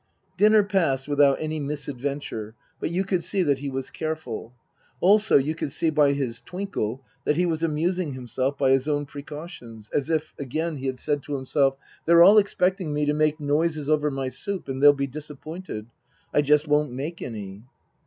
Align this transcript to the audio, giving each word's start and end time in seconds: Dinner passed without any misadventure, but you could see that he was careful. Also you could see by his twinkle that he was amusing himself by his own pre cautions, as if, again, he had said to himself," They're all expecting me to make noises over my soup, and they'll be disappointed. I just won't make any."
Dinner 0.35 0.63
passed 0.63 1.07
without 1.07 1.39
any 1.39 1.59
misadventure, 1.59 2.55
but 2.79 2.89
you 2.89 3.03
could 3.03 3.23
see 3.23 3.43
that 3.43 3.59
he 3.59 3.69
was 3.69 3.91
careful. 3.91 4.51
Also 4.99 5.37
you 5.37 5.53
could 5.53 5.71
see 5.71 5.91
by 5.91 6.13
his 6.13 6.41
twinkle 6.41 7.05
that 7.23 7.35
he 7.37 7.45
was 7.45 7.61
amusing 7.61 8.13
himself 8.13 8.57
by 8.57 8.71
his 8.71 8.87
own 8.87 9.05
pre 9.05 9.21
cautions, 9.21 9.91
as 9.93 10.09
if, 10.09 10.33
again, 10.39 10.77
he 10.77 10.87
had 10.87 10.97
said 10.99 11.21
to 11.21 11.35
himself," 11.35 11.77
They're 12.07 12.23
all 12.23 12.39
expecting 12.39 12.91
me 12.91 13.05
to 13.05 13.13
make 13.13 13.39
noises 13.39 13.89
over 13.89 14.09
my 14.09 14.29
soup, 14.29 14.67
and 14.67 14.81
they'll 14.81 14.91
be 14.91 15.05
disappointed. 15.05 15.85
I 16.33 16.41
just 16.41 16.67
won't 16.67 16.91
make 16.91 17.21
any." 17.21 17.61